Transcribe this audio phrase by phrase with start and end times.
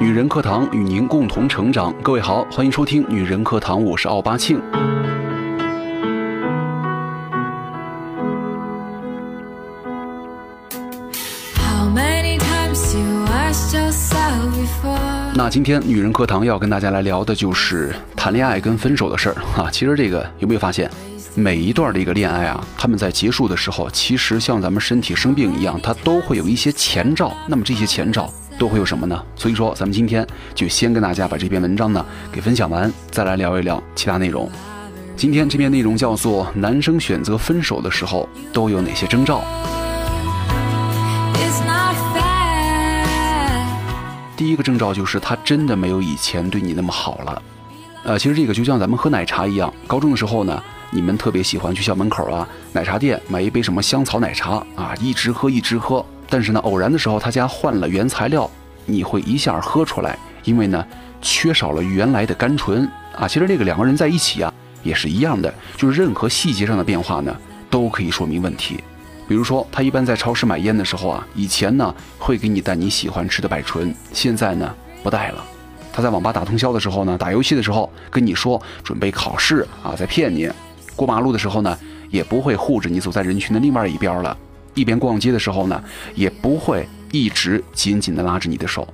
[0.00, 1.92] 女人课堂与您共同成长。
[2.04, 4.62] 各位好，欢迎收听女人课堂，我是奥巴庆。
[15.34, 19.68] 那今天女人课堂要跟大家来聊的就是谈恋爱跟分手的事儿哈。
[19.68, 20.88] 其实这个有没有发现，
[21.34, 27.36] 每一段的一个恋爱啊，他们在结束的时候，其实像咱们身体生病一样，它都会有一些前兆。
[27.48, 29.22] 那么这些前兆都会有什么呢？
[29.36, 34.50] 所以说，咱们今天就先跟大家把这篇文章呢给分享完，再来聊一聊其他内容。
[35.16, 39.40] 今天这篇内容叫做《男生选择分手的时候都有哪些征兆》。
[44.36, 47.42] 第一个征兆就是他真的没有以前对你那么好了，
[48.04, 50.62] 呃，其实这个就像咱们喝奶茶一样，高中的时候呢，
[50.92, 58.48] 你们特别喜欢去校门口啊奶茶店买一杯什么香草奶茶啊，一直喝一直喝，但是呢，偶然的时候他家换了原材料，
[58.84, 60.84] 你会一下喝出来，因为呢，
[61.22, 63.26] 缺少了原来的甘醇啊。
[63.26, 67.34] 其实这个两个人在一起啊也是一样的，就是任何细节上的变化呢
[67.70, 68.82] 都可以说明问题。
[69.26, 75.44] 比如说，他一般在超市买烟的时候啊，以前呢会给你带你喜欢吃的百醇，现在呢不带了。
[75.92, 80.50] 他在网吧打通宵的时候呢，打游戏的时候跟你说准备考试啊，在骗你。
[80.94, 81.78] 过马路的时候呢，
[82.10, 84.36] 也不会护着你走在人群的另外一边了。
[84.78, 85.82] 一边逛街的时候呢，
[86.14, 88.86] 也不会一直紧紧地拉着你的手。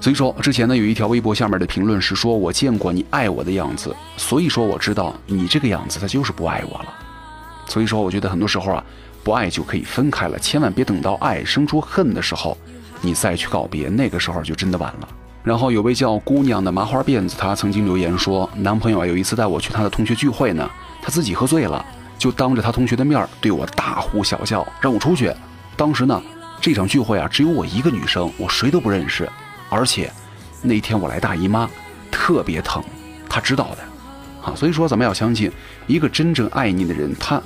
[0.00, 6.86] 所以说，之前呢有一条微博下面的评论是说我见过你爱我的样子，所以说我知道你这个样子他就是不爱我了。
[7.66, 8.84] 所以说，我觉得很多时候啊。
[9.24, 12.58] 不爱就可以分开了，千万别等到爱生出恨的时候，
[13.00, 15.08] 你再去告别，那个时候就真的晚了。
[15.44, 20.68] 然后有位叫姑娘的麻花辫子，她曾经留言说，男朋友啊有一次带我去他的同学聚会呢，
[21.00, 21.86] 他自己喝醉了，
[22.22, 25.34] 就当着他同学的面对我大呼小叫，让我出去。
[25.76, 26.22] 当时呢，
[26.60, 29.28] 这场聚会啊只有我一个女生，我谁都不认识，
[29.68, 30.08] 而且
[30.62, 31.68] 那天我来大姨妈，
[32.12, 32.80] 特别疼，
[33.28, 35.50] 他知道的，啊，所以说咱们要相信，
[35.88, 37.42] 一个真正爱你的人，他。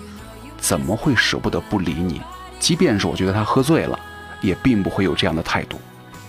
[0.59, 2.21] 怎么会舍不得不理你？
[2.59, 3.99] 即便是我觉得他喝醉了，
[4.43, 5.81] 也并不会有这样的态度。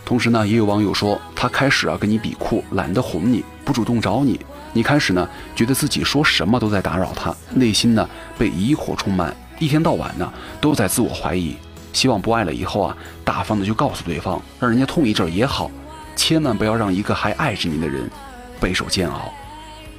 [0.05, 4.39] 同时呢，也有网友说他开始啊跟你比酷，懒得哄你，不主动找你。
[4.73, 8.07] 你开始呢觉得自己说什么都在打扰他，内心呢
[8.37, 11.55] 被疑惑充满，一天到晚呢都在自我怀疑。
[11.93, 15.71] 希望不爱了以后啊，大方的就告诉对方，让人家痛一阵也好，
[16.15, 18.07] 千万不要让一个还爱着你的人
[18.59, 19.33] 备受煎熬。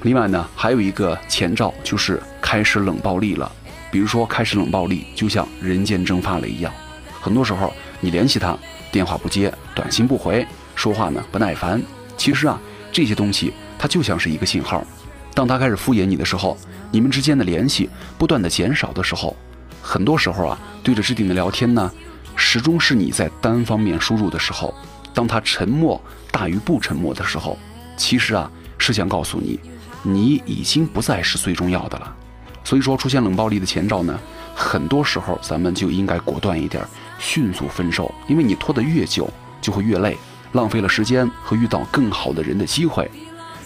[0.03, 3.51] 另外呢，还有一个前兆就是开始冷暴力了。
[3.91, 6.73] 比如说，开始冷暴力，就像人间蒸发了一样。
[7.21, 8.57] 很多时候，你联系他，
[8.93, 10.47] 电话不接，短信不回，
[10.77, 11.83] 说话呢不耐烦。
[12.17, 12.61] 其实啊，
[12.93, 14.85] 这些东西它就像是一个信号。
[15.35, 16.59] 当他开始敷衍你的时候，
[16.91, 19.37] 你们之间的联系不断的减少的时候，
[19.81, 21.91] 很多时候啊，对着置顶的聊天呢，
[22.35, 24.75] 始终是你在单方面输入的时候。
[25.15, 26.01] 当他沉默
[26.31, 27.57] 大于不沉默的时候，
[27.97, 29.59] 其实啊，是想告诉你，
[30.03, 32.17] 你已经不再是最重要的了。
[32.65, 34.19] 所以说，出现冷暴力的前兆呢，
[34.55, 36.85] 很多时候咱们就应该果断一点，
[37.19, 38.13] 迅速分手。
[38.29, 39.29] 因为你拖得越久，
[39.61, 40.17] 就会越累，
[40.53, 43.11] 浪费了时间和遇到更好的人的机会。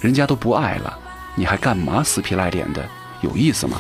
[0.03, 0.99] 人家都不爱了，
[1.37, 2.85] 你还干嘛死皮赖脸的？
[3.21, 3.79] 有意思吗？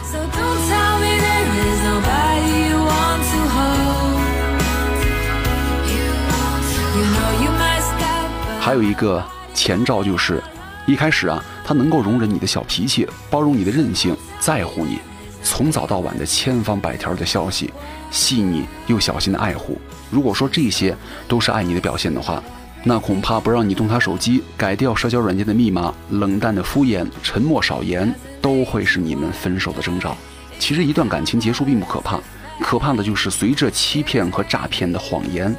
[8.60, 9.21] 还有一个
[9.53, 10.41] 前兆就是，
[10.87, 15.00] 一开始啊，他能够容忍你的小脾气，包容你的任性，在乎你。
[15.43, 17.75] 从早到晚的千方百条的消息，
[18.12, 19.77] 细腻又小心的爱护。
[20.09, 20.97] 如果说这些
[21.27, 22.41] 都是爱你的表现的话，
[22.84, 30.16] 那恐怕不让你动他手机，改掉社交软件的密码，冷淡的敷衍，沉默少言，都会是你们分手的征兆。
[30.59, 32.19] 其实一段感情结束并不可怕，
[32.60, 35.54] 可怕的就是随着欺骗和诈骗的谎言，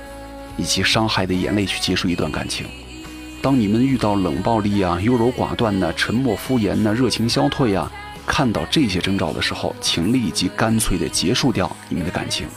[0.58, 2.66] 以及伤害的眼泪去结束一段感情。
[3.42, 7.92] 当你们遇到冷暴力啊、优柔寡断呢、沉默敷衍呢、热情消退啊。
[8.26, 12.48] 看到这些征兆的时候，请立即干脆的结束掉你们的感情，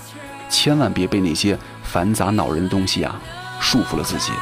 [0.49, 3.21] 千万别被那些繁杂恼人的东西啊
[3.61, 4.33] 束缚了自己。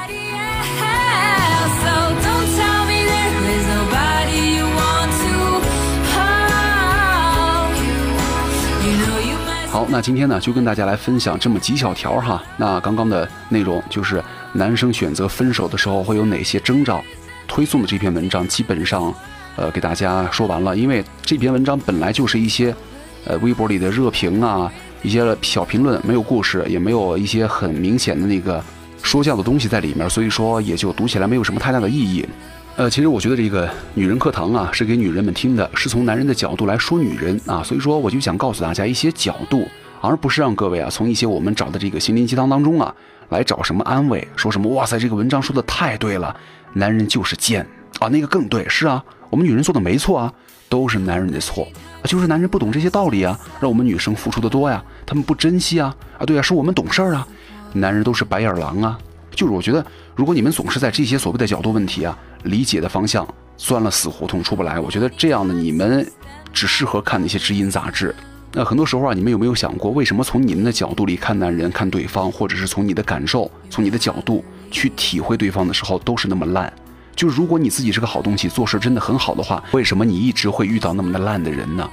[9.71, 12.43] 好，那今天呢就跟大家来分享这么几小条哈。
[12.57, 14.23] 那刚刚的内容就是
[14.53, 17.03] 男生选择分手的时候会有哪些征兆，
[17.49, 19.13] 推送的这篇文章基本上。
[19.57, 22.75] 呃，给大家说完了，因为这篇文章本来就是一些，
[23.25, 24.69] 呃，微博里的热评啊，
[25.01, 28.61] 一些小评论，没有故事，也没有一些很明显的那个
[29.05, 32.27] 说教的东西在里面，所以说也就读起来没有什么太大的意义。
[32.77, 39.69] 呃，其实我觉得这个女人课堂啊，是给女人们听的，是从男人的角度来说女人啊，所以说我就想告诉大家一些角度
[40.01, 42.93] 而不是让各位啊从一些我们找的这个心灵鸡汤当中啊
[43.29, 46.35] 来找什么安慰，说什么哇塞这个文章说的太对了，
[46.73, 47.65] 男人就是贱。
[48.01, 50.33] 啊，那个更对，是啊，我们女人做的没错啊，
[50.69, 51.69] 都是男人的错，
[52.03, 57.27] 就是男人不懂这些道理啊，让我们女生付出的多呀，他们不珍惜啊，啊对啊，是我们懂事儿啊，
[57.75, 58.99] 男人都是白眼狼啊，
[59.35, 59.85] 就是我觉得
[60.15, 63.27] 如果你们总是在这些所谓的角度问题啊理解的方向
[63.59, 66.11] 钻了死胡同出不来，我觉得这样的你们
[66.53, 68.15] 只适合看那些知音杂志。
[68.53, 76.73] 那很多时候啊，你们有没有想过，为什么从你们的角度里看男人、看对方，或者是从你的感受、从你的角度去体会对方的时候，都是那么烂？
[77.17, 81.89] 就是如果你自己是个好东西，做事真的很好的话，为什么你一直会遇到那么的烂的人呢？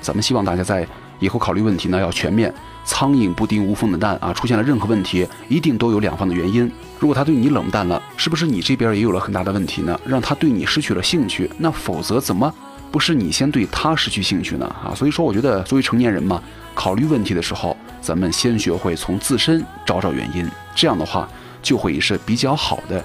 [0.00, 0.86] 咱们希望大家在
[1.18, 2.52] 以后考虑问题呢，要全面。
[2.84, 6.70] 苍蝇不叮无缝的蛋啊，出现了任何问题，一定都有两方的原因。
[7.00, 9.98] 如果他对你冷淡了，是不是你这边也有了很大的问题呢？
[10.06, 12.52] 让他对你失去了兴趣，那否则怎么？
[12.92, 16.40] 不是你先对他失去兴趣呢啊，所以说我觉得作为成年人嘛，
[16.74, 21.28] 考虑问题的时候，咱们先学会从自身找找原因，这样的话
[21.60, 23.04] 就会是比较好的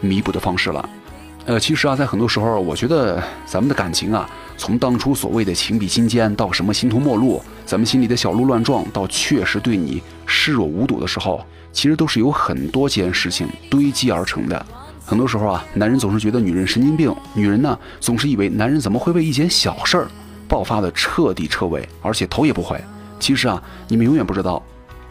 [0.00, 0.86] 弥补的方式了。
[1.46, 14.66] 呃，其实啊，在很多时候，我觉得咱们的感情啊，从当初所谓的情比金坚到什么形同陌路，咱们心里的小鹿乱撞，到确实对你视若无睹的时候，其实都是有很多件事情堆积而成的。
[15.04, 20.08] 很多时候啊，男人总是觉得女人神经病，女人呢总是以为男人怎么会为一件小事儿
[20.48, 22.82] 爆发的彻底彻尾，而且头也不回。
[23.20, 24.62] 其实啊，你们永远不知道，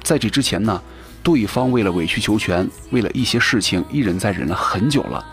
[0.02, 0.82] 在这之前呢，
[1.22, 5.24] 对方为了委曲求全，为了一些事情一忍再忍了很久了。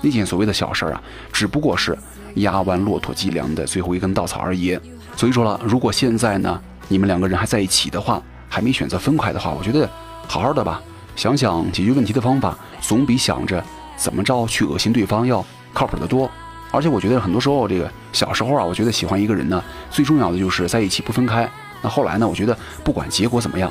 [0.00, 1.02] 那件所谓的小事儿啊，
[1.32, 1.96] 只不过是
[2.36, 4.78] 压弯骆驼脊梁的最后一根稻草而已。
[5.16, 9.88] 所以说了，如果现在呢，你们两个人还在一起的话，还没选择分开的话，我觉得
[10.26, 10.82] 好好的吧，
[11.16, 13.62] 想想解决问题的方法，总比想着。
[13.96, 15.44] 怎么着去恶心对方要
[15.74, 16.30] 靠谱的多，
[16.70, 21.46] 而且我觉得很多时候这个小时候啊，我觉得喜欢一个人呢，最重要的就是在一起不分开。
[21.82, 23.70] 那后来呢，我觉得不管结果怎么样，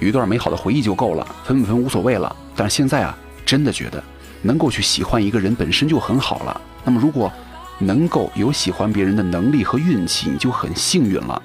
[0.00, 2.34] 有一段美好的回忆就够了，分不分无所谓了。
[2.56, 3.16] 但是现在啊，
[3.46, 4.02] 真的觉得
[4.42, 6.60] 能够去喜欢一个人本身就很好了。
[6.84, 7.32] 那么如果
[7.78, 11.42] 能够有喜欢别人的能力和运气，你就很幸运了。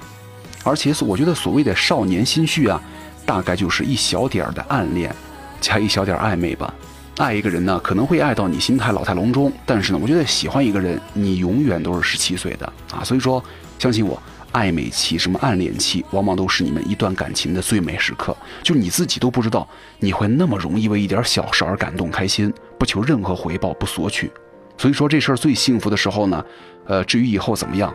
[0.63, 2.81] 而且我觉得所谓的少年心绪啊，
[3.25, 5.13] 大概就是一小点儿的暗恋，
[5.62, 6.74] 加一小点暧昧吧。
[7.18, 13.03] 爱一个人呢，可能会爱到你心态老态龙钟，但是呢，我觉得喜欢一个人，你永远都是十七岁的啊。
[13.03, 13.42] 所以说，
[13.80, 14.21] 相信我，
[14.51, 18.36] 暧昧期、什么暗恋期，往往都是你们一段感情的最美时刻。
[18.62, 19.65] 就你自己都不知道，
[20.00, 24.31] 你会那么容易为一点小事而感动开心，不求任何回报，不索取。
[24.77, 26.45] 所以说，这事儿最幸福的时候呢，
[26.86, 27.94] 呃，至于以后怎么样，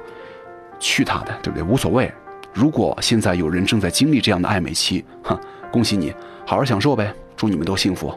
[0.79, 1.63] 去他的，对不对？
[1.63, 2.11] 无所谓。
[2.53, 5.39] 如果现在有人正在经历这样的暧昧期，哼，
[5.71, 6.13] 恭喜你，
[6.47, 7.15] 好好享受呗。
[7.37, 8.13] 祝你们都幸福。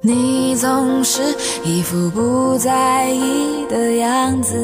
[0.00, 1.22] 你总是
[1.64, 4.58] 一副不在意的样子，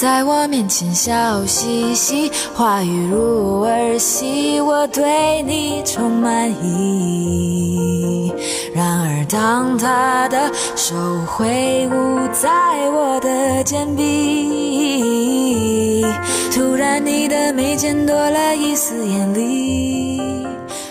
[0.00, 8.32] 在我面前笑嘻嘻，话语如儿戏，我对你充满疑。
[8.72, 10.94] 然而，当他的手
[11.26, 12.48] 挥舞在
[12.90, 14.94] 我的肩臂，
[16.54, 19.97] 突然你的眉间多了一丝眼力。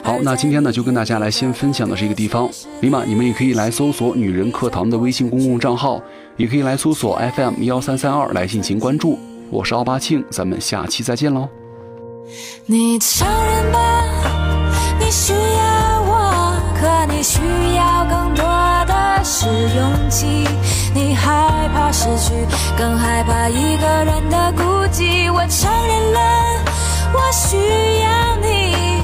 [0.08, 2.50] 好，那今天呢，就跟大家来先分享的是一个地方，
[2.80, 6.02] 明码你们也可以来搜索“女人课堂”的微信公共账号，
[6.38, 9.20] 也可以来搜索 FM 幺三三二来进行关注。
[9.50, 11.50] 我是奥巴庆，咱们下期再见喽。
[12.68, 14.06] 你承认吧，
[14.98, 17.42] 你需要我，可你需
[17.76, 18.46] 要更多
[18.86, 19.46] 的是
[19.76, 20.48] 勇气。
[20.96, 22.34] 你害怕失去，
[22.78, 25.30] 更害怕一个人的孤寂。
[25.34, 26.64] 我承认了，
[27.14, 28.47] 我需要你。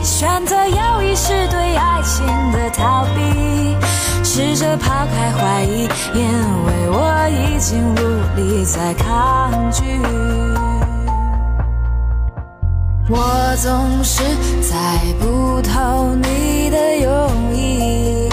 [0.03, 3.77] 选择友谊是对爱情的逃避，
[4.23, 6.23] 试着抛开怀疑，因
[6.65, 7.97] 为我已经无
[8.35, 9.83] 力再抗拒。
[13.09, 14.23] 我总是
[14.61, 18.29] 猜不透你的用意，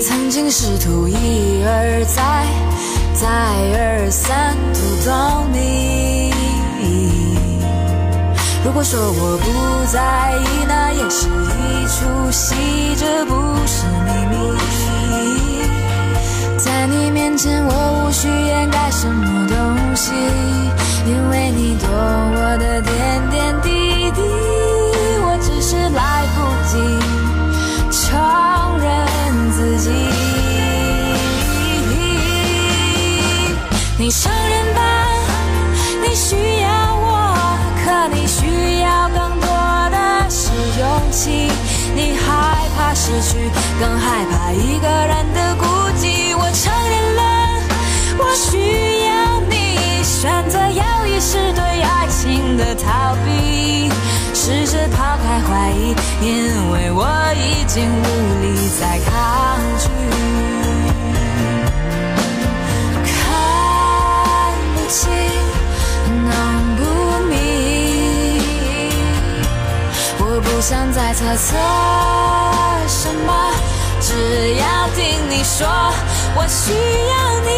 [0.00, 2.46] 曾经试图一而再、
[3.14, 3.26] 再
[3.78, 4.35] 而三
[8.78, 9.46] 我说我不
[9.90, 12.54] 在意，那也是一出戏，
[12.94, 13.32] 这不
[13.66, 14.36] 是秘密。
[16.58, 19.56] 在你面前，我无需掩盖什么东
[19.96, 20.12] 西，
[21.06, 23.55] 因为你懂我的点点
[44.52, 45.64] 一个人的孤
[45.98, 46.36] 寂。
[46.36, 47.22] 我承认了，
[48.18, 52.74] 我需要你，选择有意识对爱情的。
[52.76, 53.90] 逃避，
[54.34, 58.04] 试着抛开怀疑，因为我已经无
[58.42, 59.84] 力再抗拒。
[63.10, 63.14] 看
[64.74, 65.10] 不清，
[66.24, 66.30] 弄
[66.76, 66.80] 不
[67.28, 67.34] 明，
[70.18, 71.56] 我不想再猜测
[72.86, 73.30] 什么，
[74.00, 75.66] 只要听你说，
[76.36, 77.50] 我需要你。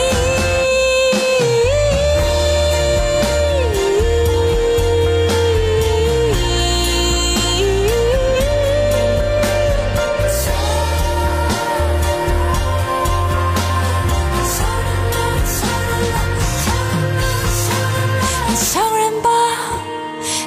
[18.49, 19.29] 你承认吧，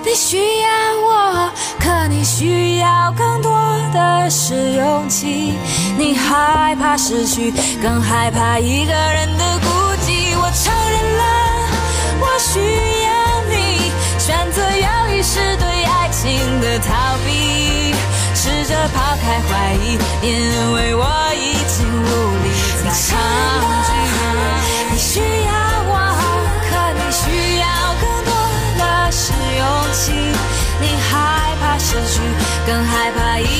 [0.03, 0.69] 你需要
[1.05, 3.51] 我，可你需要更多
[3.93, 5.53] 的是勇气。
[6.01, 9.67] 你害怕失去，更害怕一个人的孤
[10.01, 10.33] 寂。
[10.35, 11.23] 我承认了，
[12.19, 12.57] 我需
[13.05, 13.13] 要
[13.51, 13.53] 你，
[14.17, 16.89] 选择犹豫是对爱情的逃
[17.23, 17.93] 避。
[18.33, 21.05] 试着抛开怀疑，因为我
[21.35, 22.09] 已经无
[22.41, 22.49] 力
[22.81, 23.13] 再抗
[23.85, 23.89] 拒。
[24.89, 25.53] 你需要
[25.85, 25.93] 我，
[26.67, 27.21] 可你需
[27.59, 27.65] 要
[28.01, 28.31] 更多
[28.79, 28.81] 的
[29.11, 29.21] 是
[29.59, 30.01] 勇气。
[30.81, 31.13] 你害
[31.61, 32.17] 怕失去，
[32.65, 33.50] 更害怕一。